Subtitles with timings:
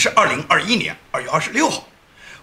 [0.00, 1.86] 是二零二一年二月二十六号。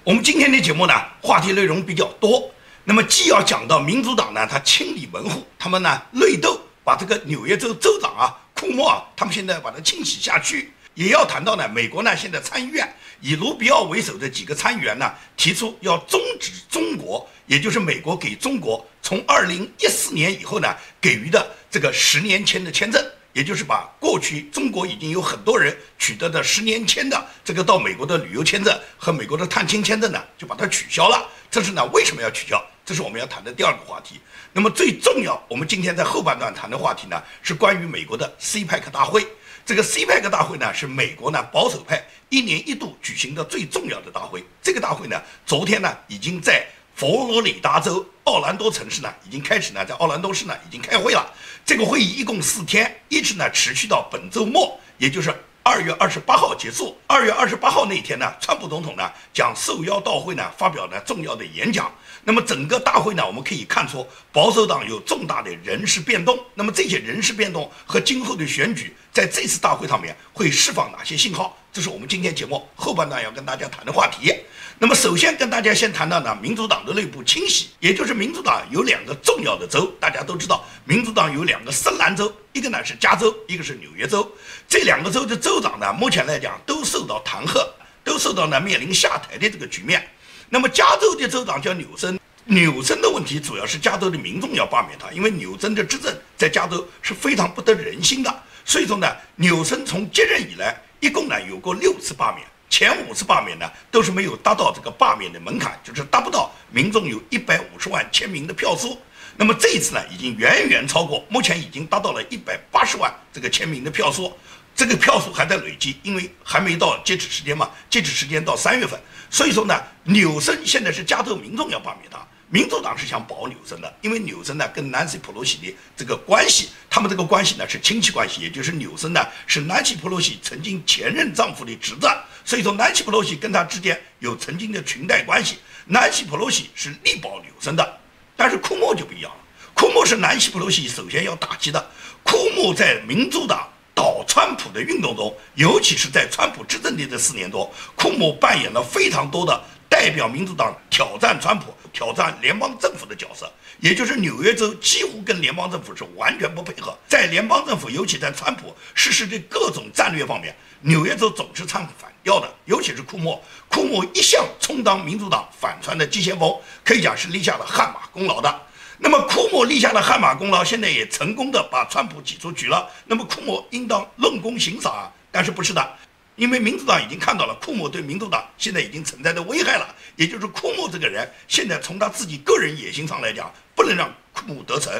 [0.03, 0.93] 我们今天的节目呢，
[1.23, 2.53] 话题内容比较多。
[2.83, 10.71] 那么既要讲到民主党呢，他清理门户，他们呢内斗，把这个纽约州州长啊库莫啊，他们现在把它清洗下去。
[10.93, 12.87] 也要谈到呢，美国呢现在参议院
[13.21, 23.03] 以卢比奥为首的几个参议员呢，提出要终止中国，也就是美国给中国从二零一四年以后呢给予的这个十年签的签证，
[23.37, 31.23] 也就是把过去中国已经有很多人取得的十年签的这个到美国的旅游签证和美国的探亲签证呢，就把它取消了。
[31.51, 32.59] 这是呢为什么要取消？
[32.83, 34.19] 这是我们要谈的第二个话题。
[34.53, 39.23] 那么最重要，我们今天在后半段谈的话题呢，是关于美国的 CPEC 大会。
[39.63, 44.43] 这个 CPEC 大会呢，是美国呢保守派一年一度举行的最重要的大会。
[44.63, 46.65] 这个大会呢，昨天呢已经在
[46.97, 51.31] 佛罗里达州奥兰多城市呢已经开始呢，在奥兰多市呢已经开会了。
[51.63, 55.31] 这个会议一共四天，一直呢持续到本周末，也就是
[55.61, 56.97] 二月二十八号结束。
[57.05, 61.93] 二月二十八号那一天呢，川普总统呢将受邀到会呢发表呢重要的演讲。
[62.23, 64.03] 那么整个大会呢，我们可以看出
[64.33, 66.35] 保守党有重大的人事变动。
[66.55, 71.55] 那么这些人事变动和今后的选举，在这次大会上面会释放哪些信号？
[71.77, 74.33] 这是我们今天节目后半段要跟大家谈的话题。
[74.79, 84.27] 那么首先跟大家先谈到呢，民主党的内部清洗，也就是民主党有两个重要的州，大家都知道，民主党有两个深蓝州，一个呢是加州，一个是纽约州。
[84.67, 87.63] 这两个州的州长呢，目前来讲都受到弹劾，
[88.03, 90.03] 都受到呢面临下台的这个局面。
[90.49, 98.43] 那么加州的州长叫纽森，纽森的问题主要是加州的民众要罢免他，因为纽森的执政在加州是非常不得人心的。
[98.65, 108.99] 所以说呢，纽森从接任以来，一共呢有过六次罢免，前五次罢免呢都是没有达到这个罢免的门槛，就是达不到民众有一百五十万签名的票数。
[109.35, 114.35] 那么这一次呢，已经远远超过，目前已经达到了一百八十万这个签名的票数。
[114.75, 122.19] 这个票数还在累积，因为还没到截止时间嘛，截止时间到三月份，所以说呢，纽森现在是加州民众要罢免他，
[122.49, 132.07] 民主党是想保纽森的，因为纽森呢跟南希·普洛西的这个关系，他们这个关系呢是亲戚关系，也就是纽森呢是南希·普洛西曾经前任丈夫的侄子，
[132.45, 137.97] 所以说南希·普洛西跟他之间有曾经的裙带关系，南希·普洛西是力保纽森的，
[138.35, 139.37] 但是库莫就不一样了，
[139.73, 141.91] 库莫是南希·普洛西首先要打击的，
[142.23, 143.67] 库莫在民主党。
[143.97, 149.59] 倒川普的运动中，尤其是在川普执政的这四年多，库莫扮演了非常多的
[149.97, 153.51] 代表民主党挑战川普、挑战联邦政府的角色。
[153.79, 162.47] 也就是纽约州几乎跟联邦政府是完全不配合，在联邦政府，尤其在川普实施的各种战略方面，纽约州总是唱反调的。
[162.65, 168.61] 尤其是库莫，库莫一向充当民主党反川的急先锋，可以讲是立下了汗马功劳的。
[168.99, 172.87] 那么库莫立下的汗马功劳，现在也成功的把川普挤出局了。
[173.05, 175.97] 那么库莫应当论功行赏啊，但是不是的，
[176.37, 179.93] 因为民主党已经看到了库莫对民主党现在已经存在的危害了。
[180.15, 184.93] 也就是库莫这个人，现在从他自己个人野心上来讲，不能让库莫得逞。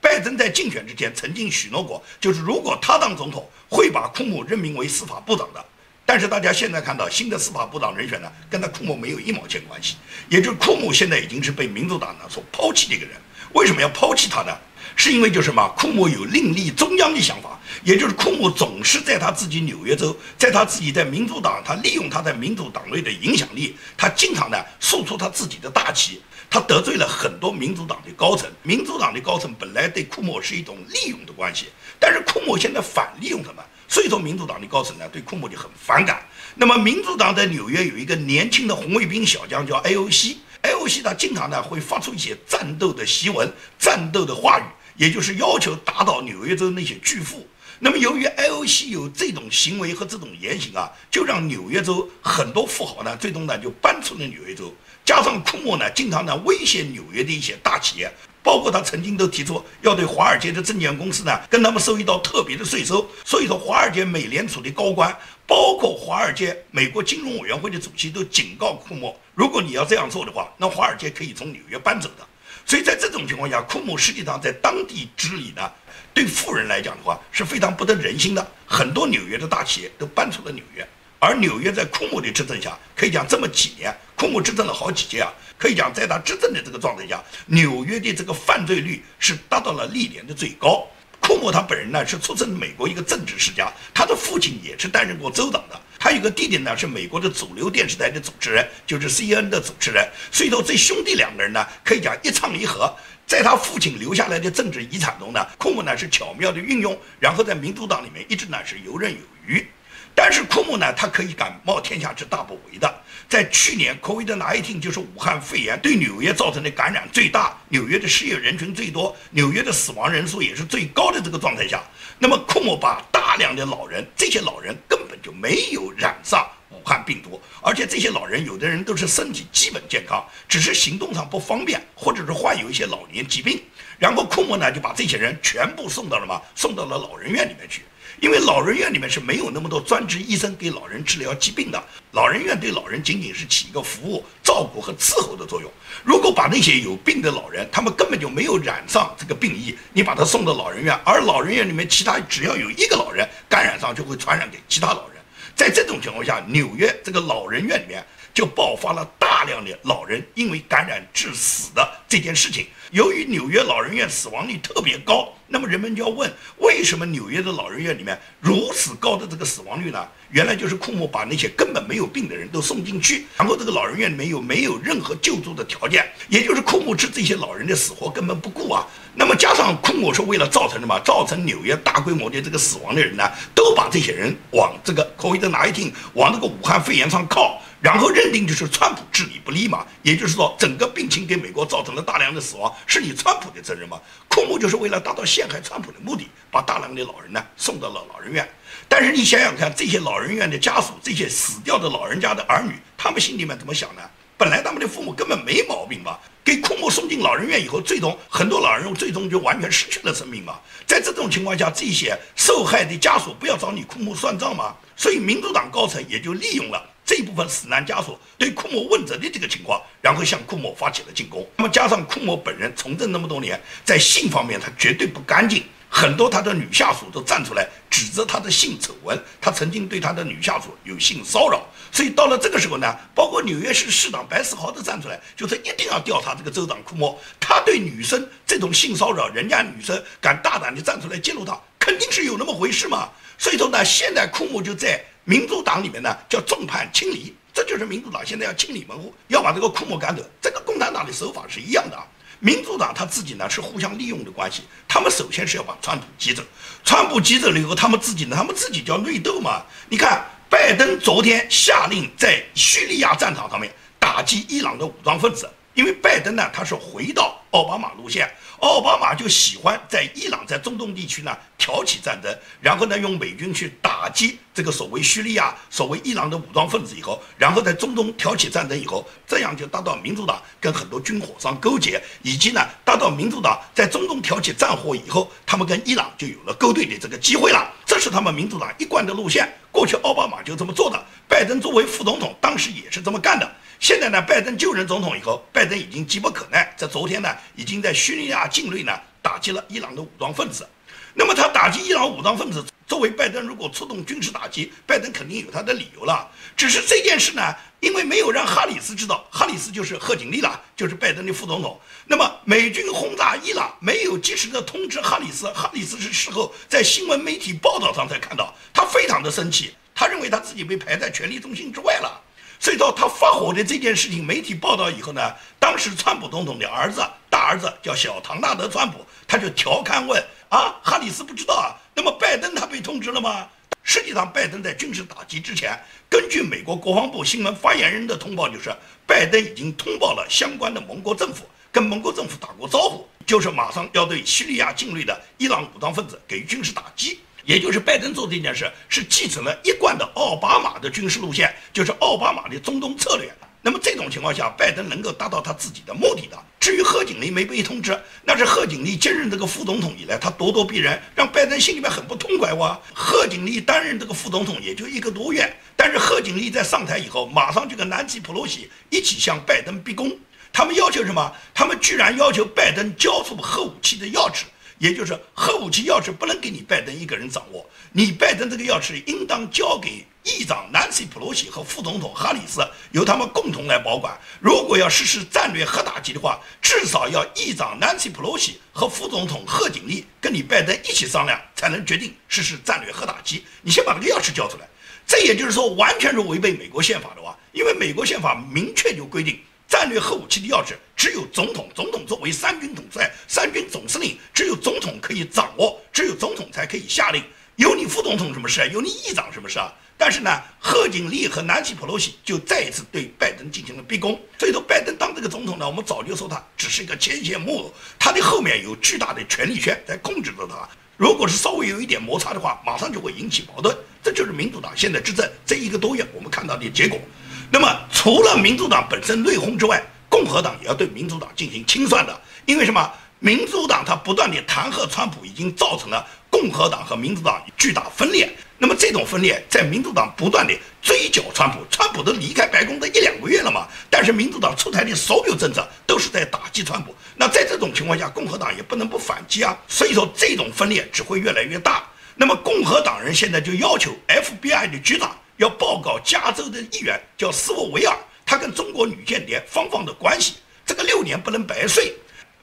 [0.00, 5.64] 拜登在竞选之前曾经许诺过，就是如果他当总统，会把库莫任命为司法部长的。
[6.04, 9.96] 但是大家现在看到新的司法部长人选呢，跟他库莫没有一毛钱关系。
[10.28, 13.16] 也就是库莫现在已经是被民主党呢所抛弃的一个人。
[13.54, 14.56] 为什么要抛弃他呢？
[14.94, 15.68] 是因为就什么？
[15.76, 26.20] 库莫有另立中央的想法，也就是库莫总是在他自己纽约州，在他自己在民主党，他利用他在民主党内的影响力，他经常呢诉出他自己的大旗，
[26.50, 28.50] 他得罪了很多民主党的高层。
[28.62, 31.66] 民主党的高层本来对库莫是一种利用的关系，
[31.98, 36.26] 但是库莫现在反利用他们，所以说民主党的高层呢对库莫就很反感。
[36.54, 40.36] 那么民主党在纽约有一个年轻的红卫兵小将叫 AOC。
[40.62, 44.64] L C 他，经常呢会发出一些战斗的檄文、战斗的话语，
[44.96, 47.46] 也就是要求打倒纽约州那些巨富。
[47.78, 54.74] 那么，由于 I O C 有这种行为和这种言行啊，就让纽约州很多富豪呢，最终呢就搬出了纽约州。
[55.04, 58.10] 加上库莫呢，经常呢威胁纽约的一些大企业，
[58.42, 63.06] 包括他曾经都提出要对华尔街的证券公司呢，跟他们收一道特别的税收。
[63.24, 65.16] 所以说，华尔街美联储的高官。
[65.48, 72.26] 包括华尔街、美国金融委员会的主席都警告库莫，如果你要这样做的话，那华尔街可以从纽约搬走的。
[72.64, 75.70] 所以在这种情况下，库莫实际上在当地治理呢，
[76.16, 78.50] 对富人来讲的话是非常不得人心的。
[78.64, 90.88] 很多纽约的大企业都搬出了纽约，而纽约在库莫的执政下，可以讲这么几年，库莫执政了好几届啊，可以讲在他执政的这个状态下，纽约的这个犯罪率是达到了历年的最高。
[91.20, 100.08] 库莫他本人呢是出身美国一个政治世家，他的父亲也是担任过州长的，他有个弟弟呢是美国的主流电视台的主持人，就是 C N 的主持人。
[100.32, 102.94] 所以说这兄弟两个人呢可以讲一唱一和，
[103.26, 109.66] 在他父亲留下来的政治遗产中呢，库莫呢是巧妙的运用，然后在民主党里面一直呢是游刃有余。
[110.14, 113.02] 但是库莫呢，他可以敢冒天下之大不韪的。
[113.28, 121.82] 在去年，COVID-19 就是武汉肺炎对纽约造成的感染最大，纽约的失业人群最多，纽约的死亡人数也是最高的这个状态下，
[122.18, 133.62] 那么库莫把大量的老人，这些老人根本就没有染上武汉病毒，而且这些老人有的人都是身体基本健康，只是行动上不方便，或者是患有一些老年疾病，
[133.98, 137.82] 然后库莫呢就把这些人全部送到了嘛，送到了老人院里面去。
[138.18, 145.70] 因为老人院里面是没有那么多专职医生给老人治疗疾病的，老人院对老人仅仅是起一个服务、照顾和伺候的作用。
[146.02, 155.15] 如果把那些有病的老人，他们根本就没有染上这个病疫，你把他送到老人院，而老人院里面其他只要有一个老人感染上，就会传染给其他老人。
[155.56, 158.04] 在这种情况下，纽约这个老人院里面
[158.36, 162.66] 就爆发了大量的老人因为感染致死的这件事情。
[162.90, 170.06] 由于纽约老人院死亡率特别高，那么人们就要问：为什么纽约的老人院里面如此高的这个死亡率呢？
[170.30, 178.86] 原来就是库姆把那些根本没有病的人都送进去，然后这个老人院里面又没有任何救助的条件，也就是库姆置这些老人的死活根本不顾啊。
[179.14, 181.00] 那么加上库姆是为了造成什么？
[181.00, 183.24] 造成纽约大规模的这个死亡的人呢，
[183.54, 187.62] 都把这些人往这个 COVID-19 往这个武汉肺炎上靠。
[187.86, 193.96] 然后认定就是川普治理不力嘛，也就是说整个病情给美国造成了大量的死亡，是你川普的责任嘛？
[194.28, 198.44] 库莫就是为了达到陷害川普的目的，把大量的老人呢送到了老人院。
[198.88, 204.02] 但是你想想看，这些老人院的家属，这些死掉的老人家的儿女，他们心里面怎么想呢？
[204.36, 210.58] 本来他们的父母根本没毛病嘛，给库莫送进老人院以后，最终很多老人最终就完全失去了生命嘛。
[210.88, 214.74] 在这种情况下，这些受害的家属不要找你库莫算账吗？
[214.96, 216.84] 所以民主党高层也就利用了。
[217.06, 221.48] 这一部分死难家属对库莫问责的这个情况，然后向库莫发起了进攻。
[221.56, 231.64] 那么加上库莫本人从政那么多年，在性方面他绝对不干净，很多他的女下属都站出来指责他的性丑闻，他曾经对他的女下属有性骚扰。
[231.92, 243.08] 所以到了这个时候呢，包括纽约市市长白思豪都站出来，就是一定要调查这个州长库莫，他对女生这种性骚扰，人家女生敢大胆地站出来揭露他，肯定是有那么回事嘛。
[243.38, 245.00] 所以说呢，现在库莫就在。
[245.28, 250.22] 民主党里面呢叫众叛亲离，这就是民主党现在要清理门户，要把这个库莫赶走。
[250.40, 252.06] 这个共产党的手法是一样的啊。
[252.38, 256.42] 民主党他自己呢是互相利用的关系，他们首先是要把川普击走，
[256.84, 259.62] 川普击走了以后，他们自己呢，他们自己叫内斗嘛。
[259.88, 268.28] 你看，拜登昨天下令在叙利亚战场上面打击伊朗的武装分子，因为拜登呢他是回到奥巴马路线。
[268.60, 287.70] 奥巴马就喜欢在伊朗在中东地区呢挑起战争，然后呢用美军去打击这个所谓叙利亚、所谓伊朗的武装分子以后，然后在中东挑起战争以后，这样就达到民主党跟很多军火商勾结，以及呢达到民主党在中东挑起战火以后，他们跟伊朗就有了勾兑的这个机会了。
[287.84, 293.46] 这是他们民主党一贯的路线，过去奥巴马就这么做的，拜登作为副总统当时也是这么干的。
[293.78, 298.92] 现在呢，拜登就任总统以后，拜登已经急不可耐，在昨天呢，已经在叙利亚境内呢
[299.22, 300.66] 打击了伊朗的武装分子。
[301.14, 306.30] 那么他打击伊朗武装分子，作为拜登如果出动军事打击，拜登肯定有他的理由了。
[306.56, 311.80] 只是这件事呢，因为没有让哈里斯知道，哈里斯就是贺锦丽了，就是拜登的副总统。
[312.06, 322.22] 那么美军轰炸伊朗，没有及时的通知哈里斯，哈里斯是事后在新闻媒体报道上才看到，他非常的生气，他认为他自己被排在权力中心之外了。
[322.58, 331.76] 所以到他发火的这件事情，媒体报道以后呢，当时川普总统的儿子，大儿子叫小唐纳德·川普，他就调侃问：啊，哈里斯不知道啊？
[331.94, 333.46] 那么拜登他被通知了吗？
[333.82, 335.78] 实际上，拜登在军事打击之前，
[336.10, 338.74] 根据美国国防部新闻发言人的通报，就是
[339.06, 347.20] 拜登已经通报了相关的盟国政府，跟盟国政府打过招呼，就是马上要对叙利亚境内的伊朗武装分子给予军事打击。
[347.46, 353.32] 也就是拜登做这件事是继承了一贯的奥巴马的军事路线，就是奥巴马的中东策略。
[353.62, 356.36] 那么这种情况下，拜登能够达到他自己的目的的。
[356.60, 362.80] 至于贺锦丽没被通知，那是贺锦丽接任这个副总统以来，他咄咄逼人，让拜登心里面很不痛快哇。
[362.92, 370.16] 贺锦丽担任这个副总统也就一个多月，但是贺锦丽在上台以后，马上就跟南希·普洛西一起向拜登逼宫。
[370.52, 371.32] 他们要求什么？
[371.52, 374.44] 他们居然要求拜登交出核武器的钥匙。
[374.78, 384.18] 也就是核武器钥匙不能给你拜登一个人掌握，你拜登这个钥匙应当交给议长南希·普洛西和副总统哈里斯，由他们共同来保管。
[384.40, 393.44] 如果要实施战略核打击的话，至少要议长南希·普洛西和副总统贺锦丽跟你拜登一起商量，才能决定实施战略核打击。
[393.62, 394.68] 你先把这个钥匙交出来，
[395.06, 399.40] 这也就是说完全是违背美国宪法的话，因为美国宪法明确就规定。
[399.68, 407.22] 战略核武器的钥匙只有总统，总统作为三军统帅、三军总司令，只有总统可以掌握，只有总统才可以下令。
[407.56, 408.68] 有你副总统什么事？
[408.72, 409.72] 有你议长什么事啊？
[409.98, 410.30] 但是呢，
[410.60, 414.20] 贺锦丽和南希·普洛西就再一次对拜登进行了逼宫。
[414.38, 420.68] 所以说，拜登当这个总统呢，我们早就说他只是一个牵线木偶，他的后面有巨大的权力圈在控制着他。
[420.98, 423.74] 如果是稍微有一点摩擦的话，马上就会引起矛盾。
[424.02, 427.00] 这就是民主党现在执政这一个多月我们看到的结果。
[427.50, 432.20] 那么，除了民主党本身内讧之外，共和党也要对民主党进行清算的。
[432.44, 432.92] 因为什么？
[433.18, 438.30] 民主党他不断的弹劾川普，已经造成了共和党和民主党巨大分裂。
[438.58, 443.66] 那么这种分裂，在民主党不断的追剿川普，川普都离开白宫的一两个月了嘛。
[443.88, 446.94] 但是民主党出台的所有政策都是在打击川普。
[447.16, 449.56] 那在这种情况下，共和党也不能不反击啊。
[449.66, 451.82] 所以说，这种分裂只会越来越大。
[452.16, 461.94] 那么共和党人现在就要求 FBI 的局长要报告加州的议员叫斯沃维尔，他跟中国女间谍芳芳的关系，这个六年不能白睡。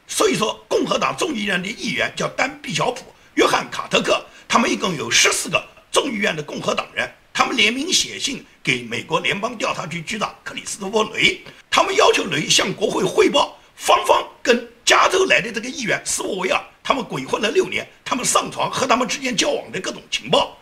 [0.07, 3.03] 所以说，共和党众议院的议员叫丹·毕晓普、
[3.35, 20.55] 约翰·卡特克，他们一共有十四个众议院的共和党人，他们联名写信给美国联邦调查局局长克里斯托弗·雷，他们要求雷向国会汇报芳芳跟加州来的这个议员斯沃维尔，他们鬼混了六年，他们上床和他们之间交往的各种情报。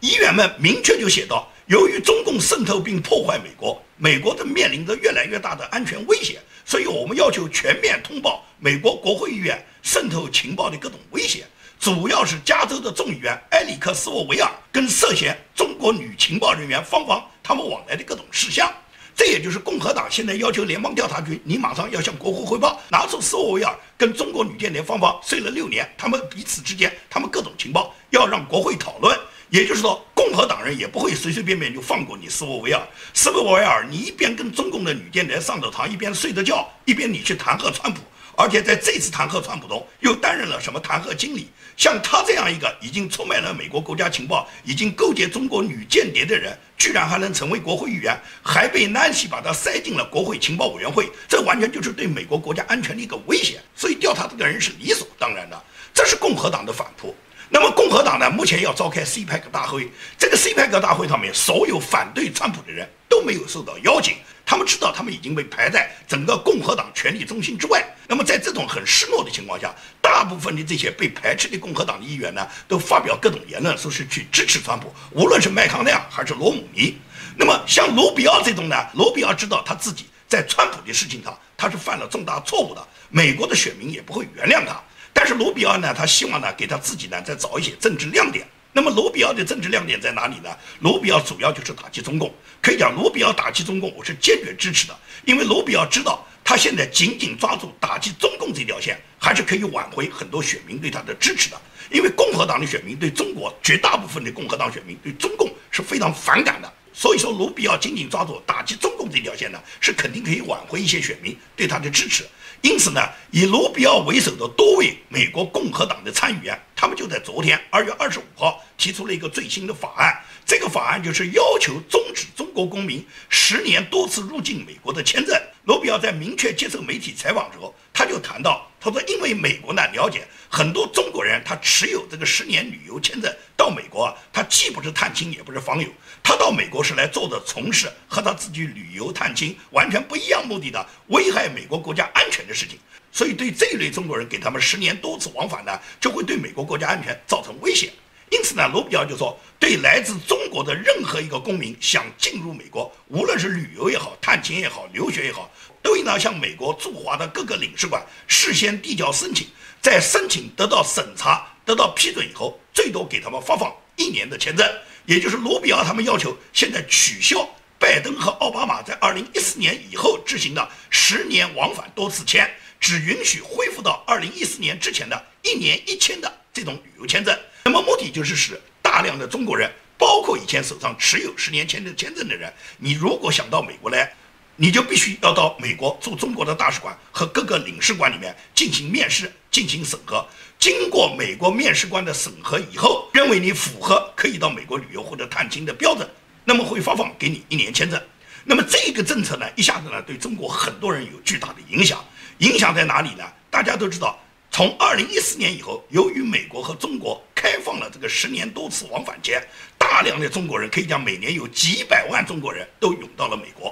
[0.00, 6.40] 议员们明确就写道：由于中共渗透并破坏美国，美国正面临着越来越大的安全威胁。
[6.64, 11.46] 所以我们要求全面通报美国国会议员渗透情报的各种威胁，
[11.78, 18.72] 主要是加州的众议员埃里克斯沃维尔跟涉嫌中国女情报人员芳芳他们往来的各种事项。
[19.14, 29.18] 这也就是共和党现在要求联邦调查局，你马上要向国会汇报，拿出斯沃维尔跟中国女间谍芳芳睡了六年，他们彼此之间他们各种情报要让国会讨论。
[29.50, 32.80] 也就是说，共和党人也不会随随便便就放过你斯沃维尔。
[33.14, 38.00] 斯沃维尔，你一边跟中共的女间谍上着床，一边睡着觉，一边你去弹劾川普，
[38.36, 41.48] 而且在这次弹劾川普中又担任了什么弹劾经理？
[41.78, 53.60] 像他这样一个已经出卖了美国国家情报、已经勾结中国女间谍的人，居然还能成为国会议员，还被南希把他塞进了国会情报委员会，这完全就是对美国国家安全的一个威胁。
[53.74, 55.64] 所以调查这个人是理所当然的，
[55.94, 57.14] 这是共和党的反扑。
[57.50, 58.30] 那么共和党呢？
[58.30, 64.16] 目前要召开 CPEC 大会，这个 CPEC 大会上面，所有反对川普的人都没有受到邀请。
[64.44, 67.84] 他们知道他们已经被排在整个共和党权力中心之外。
[68.06, 76.98] 那么在这种很失落的情况下，大部分的这些被排斥的共和党的议员呢，都发表各种言论，说是去支持川普，无论是麦康奈尔还是罗姆尼。
[77.36, 84.82] 那么像卢比奥这种呢，卢比奥知道他自己在川普的事情上他是犯了重大错误的，美国的选民也不会原谅他。
[85.18, 88.46] 但是卢比奥呢，他希望呢给他自己呢再找一些政治亮点。
[88.72, 90.56] 那么卢比奥的政治亮点在哪里呢？
[90.78, 92.32] 卢比奥主要就是打击中共。
[92.62, 94.96] 可以讲，卢比奥打击中共，我是坚决支持的。
[95.24, 101.60] 因为卢比奥知道，他现在紧紧抓住打击中共这条线，还是可以挽回很多选民对他的支持的。
[101.90, 106.72] 因为共和党的选民对中国，绝大部分的共和党选民对中共是非常反感的。
[106.98, 112.26] 所以说，卢比奥紧紧抓住打击中共这条线呢，是肯定可以挽回一些选民对他的支持。
[112.60, 113.00] 因此呢，
[113.30, 120.12] 以卢比奥为首的多位美国共和党的参议员，他们就在昨天二月二十五号提出了一个最新的法案。
[120.44, 125.40] 这个法案就是要求终止中国公民十年多次入境美国的签证。
[125.66, 135.88] 卢比奥在明确接受媒体采访之后，他就谈到，他说，因为美国呢了解很多中国人，他持有这个十年旅游签证到美国啊，他既不是探亲，也不是访友，
[136.22, 142.78] 他到美国是来做的从事和他自己旅游探亲完全不一样目的的，危害美国国家安全的事情。
[143.10, 147.90] 所以对这一类中国人，给他们十年多次往返呢，就会对美国国家安全造成威胁。
[148.30, 155.50] 因此呢，卢比奥就说，对来自中国的任何一个公民想进入美国，无论是旅游也好、探亲也好、留学也好，
[155.88, 159.46] 都应当向美国驻华的各个领事馆事先递交申请，
[159.80, 164.70] 在申请得到审查、得到批准以后，最多给他们发放一年的签证。
[165.06, 172.46] 也就是卢比奥他们要求现在取消拜登和奥巴马在二零一四年以后执行的十年往返多次签，
[172.78, 177.34] 只允许恢复到二零一四年之前的一年一签的这种旅游签证。
[177.64, 184.14] 那么目的就是使大量的中国人，包括以前手上持有十年签证签证的人，你如果想到美国来，
[184.60, 190.26] 你就必须要到美国驻中国的大使馆和各个领事馆里面进行面试、进行审核。
[190.58, 196.10] 经过美国面试官的审核以后，认为你符合可以到美国旅游或者探亲的标准，
[196.44, 198.02] 那么会发放给你一年签证。
[198.42, 202.04] 那么这个政策呢，一下子呢对中国很多人有巨大的影响。
[202.38, 203.24] 影响在哪里呢？
[203.50, 204.18] 大家都知道。
[204.50, 209.40] 从二零一四年以后，由于美国和中国开放了这个十年多次往返签，
[209.76, 213.67] 大量的中国人可以讲每年有几百万中国人都涌到了美国。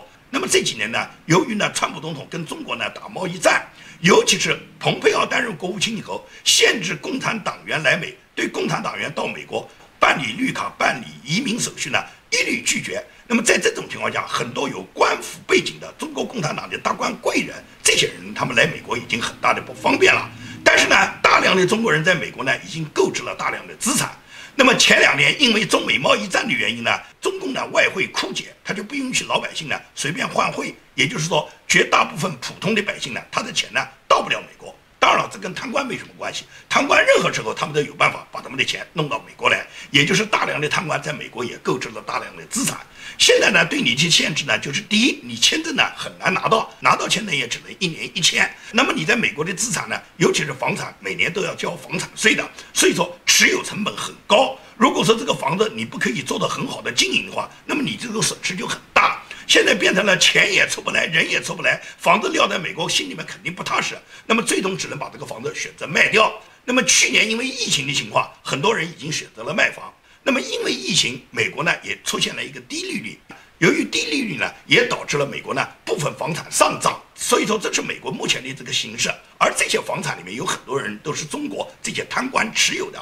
[0.49, 3.67] 这几年呢，由于呢川普总统跟中国呢打贸易战，
[4.01, 11.99] 尤其是蓬佩奥担任国务卿以后，限制共产党员来美，对共产党员到美国办理绿卡、办理移民手续呢，
[12.31, 13.05] 一一律拒绝。
[13.27, 20.31] 那么在这种情况下，很多有官府背景的中国共产党的大官贵人，这些人他们来美国已经很大的不方便了。
[20.65, 24.11] 但是呢，大量的中国人在美国呢，已经购置了大量的资产。
[24.59, 34.75] 那么前两年因为中美贸易战的原因呢，中共的外汇枯竭，他就不允许老百姓呢随便换汇，也就是说，绝大部分普通的百姓呢，他的钱呢到不了美国。
[34.99, 36.47] 当然了，这跟贪官没什么关系。
[36.71, 42.79] 贪官任何时候他们都有办法把他们的钱弄到美国来，也就是大量的贪官在美国也购置了大量的资产。
[43.19, 48.51] 现在呢，对你的限制呢，就是第一，你签证呢很难拿到，拿到签证也只能一年一签。
[48.73, 54.59] 那么你在美国的资产呢，尤其是房产，每年都要交房产税的，所以说持有成本很高。
[54.79, 59.23] 如果说这个房子你不可以做到很好的经营的话，那么你这个损失就很大。
[59.47, 63.95] 现在变成了钱也出不来，人也出不来，房子撂在美国，心里面肯定不踏实。
[64.25, 66.33] 那么最终只能把这个房子选择卖掉。
[66.65, 69.93] 那么去年因为疫情的情况，很多人已经选择了卖房。
[70.23, 73.21] 那么因为疫情，美国呢也出现了一个低利率。
[73.59, 76.99] 由于低利率呢，也导致了美国呢部分房产上涨。
[77.17, 79.11] 所以说这是美国目前的这个形势。
[79.39, 83.01] 而这些房产里面有很多人都是中国这些贪官持有的。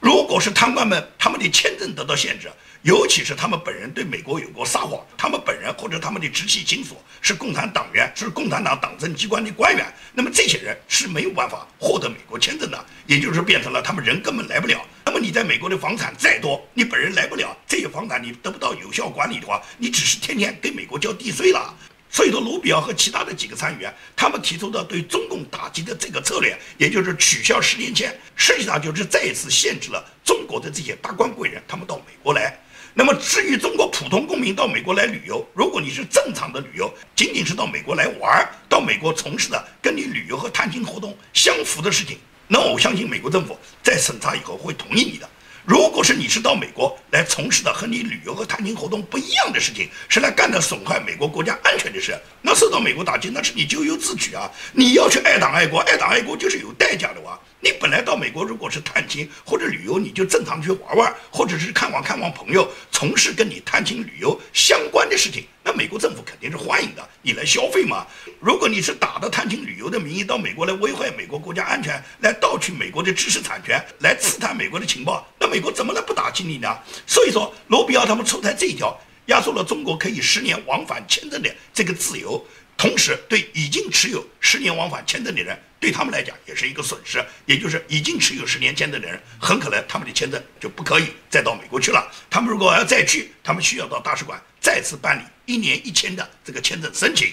[0.00, 2.50] 如果是贪官们他们的签证得到限制，
[2.82, 14.84] 尤其是他们本人对美国有过撒谎，他们本人或者他们的直系亲属是共产党员，是共产党党政机关的官员，那么这些人是没有办法获得美国签证的，也就是变成了他们人根本来不了。
[15.04, 21.72] 那么你在美国的房产再多，你本人来不了，这些房产你得不到有效管理的话，你只是天天给美国交地税了。
[22.14, 32.54] 所以说，卢比奥和其他的几个参议员，他们提出的对中共打击的这个策略，也就是取消十年签，实际上就是再一次限制了中国的这些大官贵人他们到美国来。
[32.92, 45.26] 那么，至于中国普通公民到美国来旅游，如果你是正常的旅游，仅仅是到美国来玩，到美国从事的跟你旅游和探亲活动相符的事情，那我相信美国政府在审查以后会同意你的。
[45.64, 54.50] 如果是你是到美国来从事的和你旅游和探亲活动不一样的事情，是来干的损害美国国家安全的事，那受到美国打击，那是你咎由自取啊！
[54.72, 57.38] 你要去爱党爱国，爱党爱国就是有代价的哇！
[57.64, 68.04] 你本来到美国如果是探亲或者旅游，你就正常去玩玩，或者是看望看望朋友，从事跟你探亲旅游相关的事情，那美国政府肯定是欢迎的，你来消费嘛。
[68.40, 76.76] 如果你是打着探亲旅游的名义到美国来危害美国国家安全，来盗取美国的知识产权，来刺探美国的情报，那美国怎么能不打击你呢？
[77.06, 82.44] 所以说，罗比奥他们出台这一条，压缩了中国可以十年往返签证的这个自由，
[82.82, 85.56] 同时对已经持有十年往返签证的人。
[85.78, 92.10] 对他们来讲也是一个损失，也就是已经持有十年签证的人，很可能他们的签证就不可以再到美国去了。
[92.28, 97.32] 他们如果要再去，他们需要到大使馆再次办理一年一签的这个签证申请。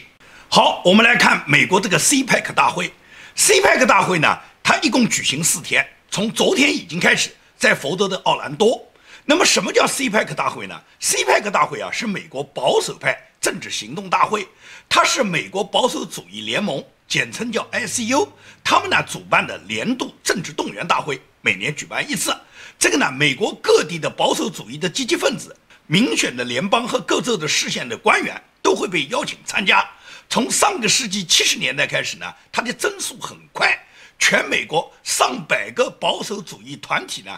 [0.49, 2.93] 好，我们来看美国这个 CPEC 大会。
[3.35, 8.87] CPEC 大会呢，它一共举行四天，从昨天已经开始在佛州的奥兰多。
[9.25, 14.47] 那么什么叫 CPEC 大会呢？CPEC 大会啊，是美国保守派政治行动大会，
[14.89, 16.83] 它是美国保守主义联盟。
[17.07, 18.29] 简称叫 ICU，
[18.63, 22.31] 他们呢主办的年度政治动员大会，每年举办一次。
[22.77, 25.55] 这个呢，美国各地的保守主义的积极分子、
[25.87, 29.83] 民选的联邦和各州的市县的官员都会被邀请参加。
[30.29, 33.75] 从上个世纪七十年代开始呢，它的增速很快。
[34.19, 37.31] 全美国上百个保守主义团体呢，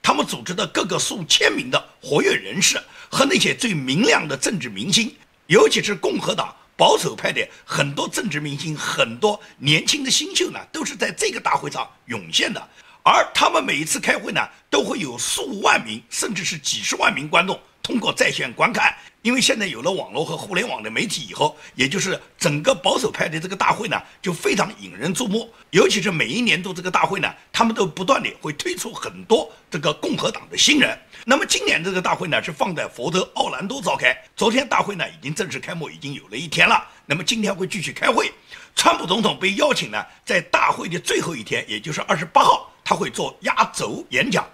[0.00, 5.14] 他们组织的各个数千名的活跃人士和那些最明亮的政治明星，
[5.46, 6.56] 尤其是共和党。
[6.80, 12.68] 保守派的很多政治明星，很多年轻的新秀呢，都是在这个大会上涌现的。
[13.02, 14.40] 而他们每一次开会呢，
[14.70, 18.96] 都会有数万名，甚至是几十万名观众通过在线观看。
[19.20, 25.52] 因为现在有了网络和互联网的媒体以后，也就是整个保守派的这个大会呢，就非常引人注目。
[25.72, 30.98] 尤其是每一年度这个大会呢，他们都不断的会推出很多这个共和党的新人。
[31.30, 34.12] 那么今年这个大会呢，是放在佛州奥兰多召开。
[34.34, 36.84] 昨天大会呢已经正式开幕，已经有了一天了。
[37.06, 38.32] 那么今天会继续开会。
[38.74, 44.44] 川普总统被邀请呢，在大会的最后一天，也就是二十八号，他会做压轴演讲。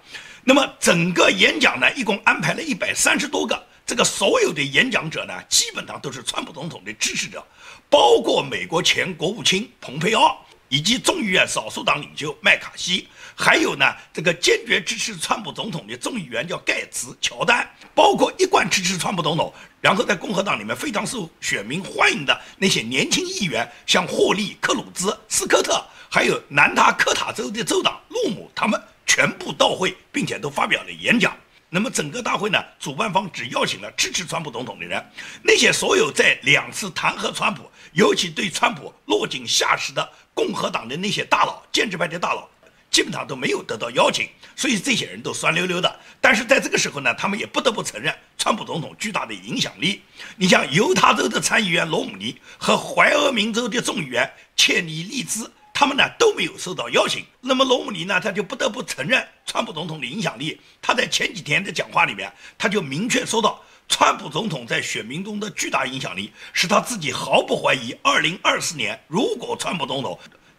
[0.44, 3.58] 那么整个演讲呢，一共安排了一百三十多个。
[3.86, 7.42] 这个所有的演讲者呢，基本上都是川普总统的支持者，
[7.88, 13.08] 包括美国前国务卿蓬佩奥，以及众议院少数党领袖麦卡锡，
[13.38, 31.36] 还有呢这个坚决支持川普总统的众议员叫盖茨乔丹，包括一贯支持川普总统，然后在共和党里面非常受选民欢迎的那些年轻议员，像霍利、克鲁兹、斯科特，还有南达科塔州的州长路姆，他们全部到会，并且都发表了演讲。
[31.68, 35.04] 那么整个大会呢，主办方只邀请了支持川普总统的人，
[35.42, 42.48] 那些所有在两次弹劾川普，尤其对川普落井下石的共和党的那些大佬、建制派的大佬，
[42.90, 46.00] 基本上都没有得到邀请，所以这些人都酸溜溜的。
[46.20, 50.00] 但是在这个时候呢，他们也不得不承认川普总统巨大的影响力。
[50.36, 57.24] 你像犹他州的参议员罗姆尼和怀俄明州的众议员切尼利兹，他们呢都没有受到邀请。
[57.42, 60.58] 那么罗姆尼呢，他就不得不承认川普总统的影响力。
[60.80, 70.18] 他在前几天的讲话里面，他就明确说到，川普总统在选民中的巨大影响力，使他自己毫不怀疑，二零二四年如果川普总统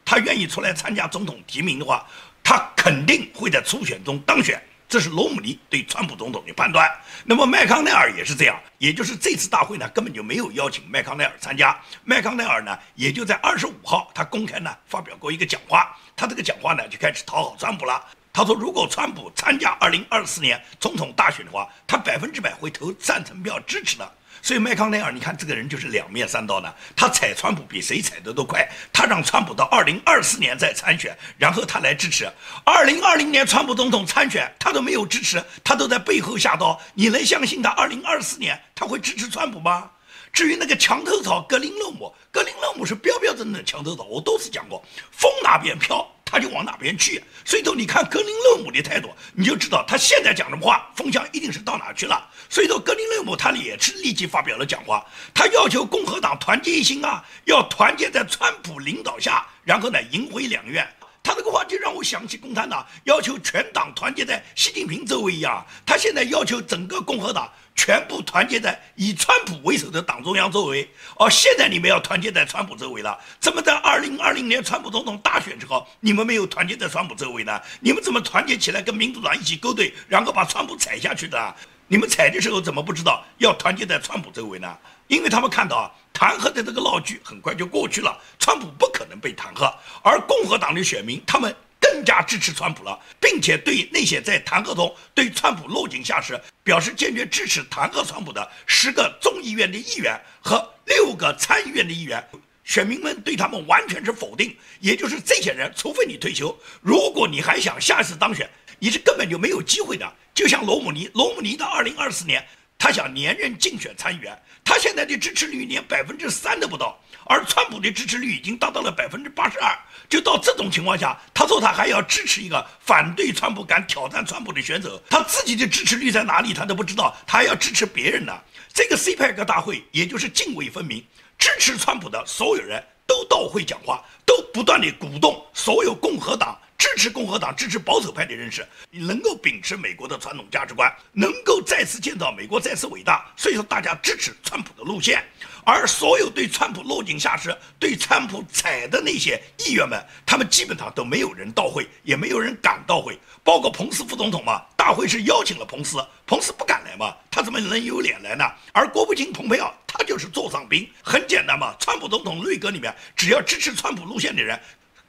[0.10, 2.08] 他愿意出来参加总统提名的话，
[2.42, 4.58] 他肯定会在初选中当选。
[4.88, 6.90] 这是罗姆尼对川普总统的判断。
[7.26, 11.78] 那么麦康奈尔也是这样，也就是这次大会呢根本就没有邀请麦康奈尔参加。
[12.06, 18.02] 麦康奈尔呢也就在二十五号，他公开呢发表过一个讲话，他这个讲话呢就开始讨好川普了。
[18.32, 24.10] 他说，如果川普参加二零二四年总统大选的话，他百分之百会投赞成票支持的。
[24.42, 26.74] 所以麦康奈尔，你看这个人就是两面三刀呢。
[26.96, 28.68] 他踩川普比谁踩的都快。
[28.94, 32.32] 他让川普到二零二四年再参选，然后他来支持。
[32.64, 36.80] 二零二零年川普总统参选，他都没有支持，他都在背后下刀。
[36.94, 39.90] 你能相信他二零二四年他会支持川普吗？
[40.32, 46.08] 至于那个墙头草格林勒姆，格林勒姆是标标准准的墙头草，我都是讲过，风哪边飘。
[46.30, 52.30] 他就往哪边去，所以说你看格林勒姆的态度，你就知道他现在讲什么话，风向一定是到哪去了。
[52.50, 60.86] 所以说格林勒姆他也是立即发表了讲话，他要求共和党团结一心啊，要团结在川普领导下，然后呢赢回两院。
[61.28, 70.90] 他这个话就让我想起共产党要求全党团结在习近平周围一样，他现在要求整个共和党全部团结在以川普为首的党中央周围。
[71.18, 77.62] 哦，现在你们要团结在川普周围了，怎么在二零二零年川普总统大选之后，你们没有团结在川普周围呢？
[77.82, 81.56] 你们怎么团结起来跟民主党一起勾兑，然后把川普踩下去的？
[81.90, 84.78] 你们踩的时候怎么不知道要团结在川普周围呢？
[85.08, 102.22] 因为他们看到啊，弹劾的这个闹剧很快就过去了，川普不可能被弹劾，而共和党的选民他们更加支持川普了，并且对那些在弹劾中对川普落井下石、表示坚决支持弹劾川普的十个众议院的议员和六个参议院的议员，
[102.66, 104.56] 选民们对他们完全是否定。
[104.82, 110.12] 也就是这些人，除非你退休，如果你还想下一次当选，你是根本就没有机会的。
[110.34, 112.46] 就像罗姆尼，罗姆尼到二零二四年。
[112.78, 119.78] 他想连任竞选参议员，他现在的支持率连百分之三都不到，而川普的支持率已经达到了百分之八十二。
[120.08, 128.34] 就到这种情况下，他说他还要支持一个反对川普、敢挑战川普的选手，他自己的支持率在哪里，他都不知道，他还要支持别人呢。
[128.74, 131.04] 这个 C 派克大会，也就是泾渭分明，
[131.38, 136.58] 支持川普的所有人都到会讲话，都不断地鼓动所有共和党。
[136.78, 143.26] 支持共和党、支持保守派的人士，你能够秉持美国的传统价值观，能够再次建造美国再次伟大。
[143.36, 145.24] 所以说，大家支持川普的路线。
[145.66, 153.20] 而所有对川普落井下石、对川普踩的那些议员们，他们基本上都没有人到会，也没有人敢到会。
[153.44, 158.46] 包括彭斯副总统嘛，大会是邀请了彭斯，彭斯不敢来嘛，他怎么能有脸来呢？
[158.72, 161.76] 而国务卿蓬佩奥，他就是座上宾，很简单嘛。
[161.80, 164.58] 川普总统内阁里面，只要支持川普路线的人。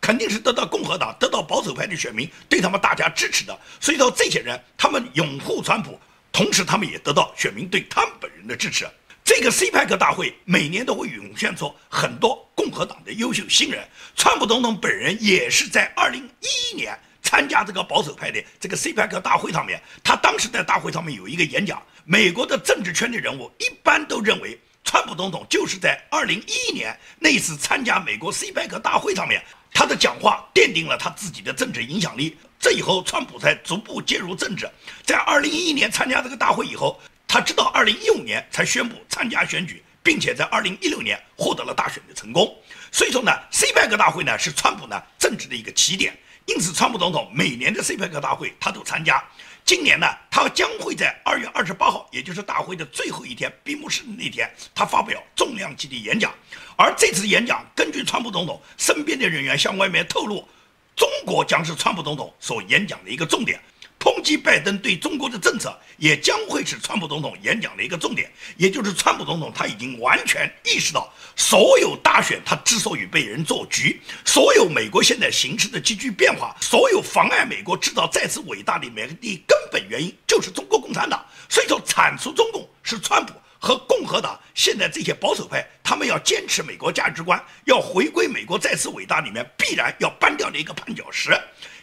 [0.09, 6.01] 肯定是得到共和党、得到保守派的选民对他们大家支持的，所以说这些人他们拥护川普，
[6.33, 8.89] 同时他们也得到选民对他们本人的支持。
[9.23, 29.45] 这个 C 派克大会每年都会涌现出很多共和党的优秀新人，川普总统本人也是在二零一一年参加这个保守派的这个 C 派克大会上面，他当时在大会上面有一个演讲，美国的政治圈的人物一般都认为，川普总统就是在二零一一年那次参加美国 C 派克大会上面。
[29.79, 32.37] 他的讲话奠定了他自己的政治影响力。
[32.59, 34.69] 这以后，川普才逐步介入政治。
[35.05, 42.53] 在二零一一年参加这个大会以后，他直到二零一五年才宣布参加选举，并且在二零一六年获得了大选的成功。
[42.91, 46.13] 所以说呢，C 派克大会呢是川普呢政治的一个起点。
[46.47, 49.23] 因此，川普总统每年的 C 派克大会他都参加。
[49.69, 56.33] 今年呢，他将会在二月二十八号，也就是大会的最后一天闭幕式的那天，他发表重量级的演讲。
[56.75, 60.49] 而这次演讲，根据川普总统身边的人员向外面透露，
[60.97, 63.61] 中国将是川普总统所演讲的一个重点。
[63.99, 68.31] 抨击拜登对中国的政策，也将会是川普总统演讲的一个重点。
[68.57, 81.25] 也就是川普总统他已经完全意识到，所有大选他之所以被人做局，所有美国现在形势的急剧变化，所有妨碍美国制造再次伟大的美的根本原因，就是中国共产党。
[81.49, 91.31] 所以说，铲除中共是川普和共和党现在这些保守派他们要坚持美国价值观，要回归美国再次伟大里面必然要搬掉的一个绊脚石。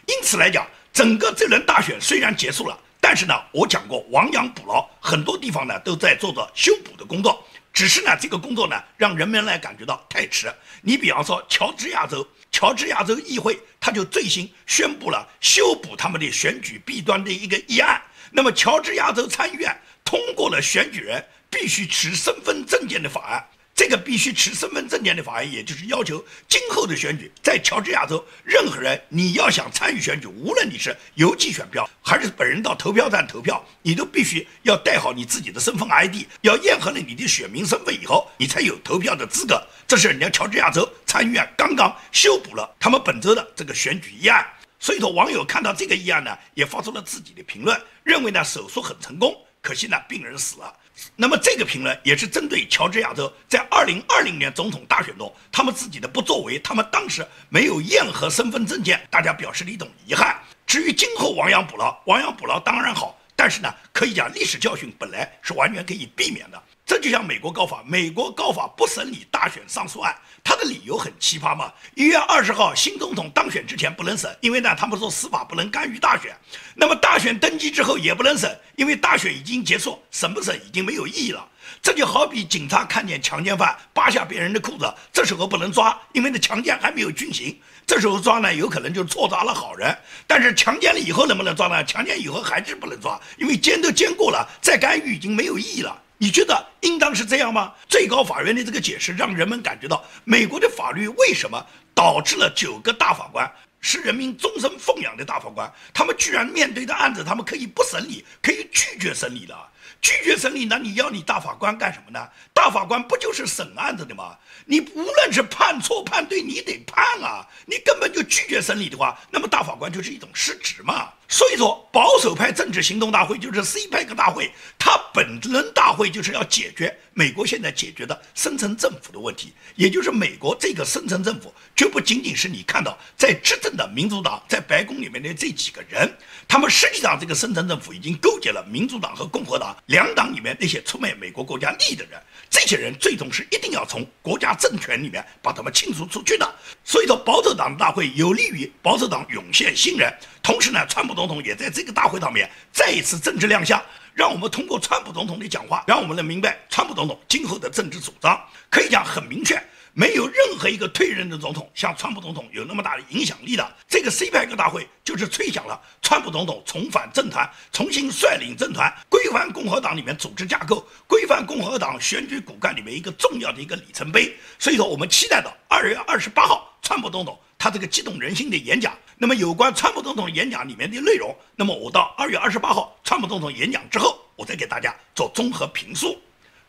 [0.06, 0.66] 因此来讲。
[0.96, 7.46] 整个这轮大选虽然结束了，但是呢，我讲过亡羊补牢，很多地方呢都在做着修补的工作。
[7.70, 10.50] 只是呢，这个工作呢，让人们来感觉到太迟。
[10.80, 18.00] 你比方说乔治亚州，乔治亚州议会他就最新宣布了修补他们的选举弊端的一个议案。
[18.30, 23.44] 那么，乔治亚州参议院通过了选举人必须持身份证件的法案。
[23.76, 39.62] 这个必须持身份证件的法案，也就是要求今后的选举，在乔治亚州，任何人你要想参与选举，无论你是邮寄选票还是本人到投票站投票，你都必须要带好你自己的身份 ID，要验核了你的选民身份以后，你才有投票的资格。
[39.86, 44.42] 这是人家乔治亚州参议院刚刚修补了他们本周的这个选举议案。
[44.80, 50.72] 所以说，网友看到这个议案呢，也发出了自己的评论，认为呢手术很成功，可惜呢病人死了。
[51.14, 60.38] 那么这个评论也是针对乔治亚州在二零二零年总统大选中他们自己的不作为，他们当时没有验核身份证件，大家表示了一种遗憾。
[60.66, 66.62] 至于今后亡羊补牢，亡羊补牢当然好，但是呢，可以讲历史教训本来是完全可以避免的。
[66.86, 71.72] 这就像美国高法，美国高法不审理大选上诉案，他的理由很奇葩嘛。
[71.96, 76.32] 一月二十号新总统当选之前不能审，因为呢，他们说司法不能干预大选。
[76.76, 81.44] 那么大选登基之后也不能审，因为大选已经结束，审不审已经没有意义了。
[81.82, 87.60] 这就好比警察看见强奸犯扒下别人的裤子，这时候不能抓，因为那强奸还没有进行。
[87.84, 89.92] 这时候抓呢，有可能就错抓了好人。
[90.24, 91.84] 但是强奸了以后能不能抓呢？
[91.84, 96.04] 强奸以后还是不能抓，因为奸都奸过了，再干预已经没有意义了。
[96.18, 97.74] 你觉得应当是这样吗？
[97.88, 103.50] 最高法院的这个解释让人们感觉到，美国的法律为什么导致了九个大法官
[103.80, 109.68] 是人民终身奉养的大法官，他们居然面对的案子，他们可以不审理，可以拒绝审理了。
[110.00, 112.28] 拒绝审理，那你要你大法官干什么呢？
[112.52, 114.36] 大法官不就是审案子的吗？
[114.64, 117.46] 你无论是判错判对，你得判啊！
[117.66, 121.12] 你根本就拒绝审理的话，那么大法官就是一种失职嘛。
[121.28, 136.14] 所以说，保守派政治行动大会就是 CPEC 大会，它本轮大会就是要解决美国现在解决的深层政府的问题，也就是美国这个深层政府绝不仅仅是你看到在执政的民主党在白宫里面的这几个人，
[136.46, 146.54] 他们实际上这个深层政府已经勾结了民主党和共和党两党里面那些出卖美国国家利益的人，这些人最终是一定要从国家政权里面把他们清除出去的。
[146.84, 150.12] 所以说，保守党的大会有利于保守党涌现新人。
[150.42, 153.82] 同时呢，川普总统也在这个大会上面再一次政治亮相，
[154.16, 158.42] 让我们通过川普总统的讲话，让我们能明白川普总统今后的政治主张。
[158.70, 163.76] 可以讲很明确，没有任何一个退任的总统像川普总统有那么大的影响力的。
[163.86, 174.34] 这个 c 派克大会就是吹响了川普总统重返政坛、重新率领政团、规范共和党里面组织架构、规范共和党选举骨干里面一个重要的一个里程碑。
[174.58, 177.38] 所以说，我们期待到二月二十八号，川普总统。
[177.58, 186.18] 他这个激动人心的演讲，那么有关川普总统演讲里面的内容，那么我到二月二十八号川普总统演讲之后，我再给大家做综合评述。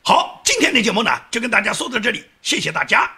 [0.01, 3.11] 好，今天的节目呢就跟大家说到这里，谢谢大家。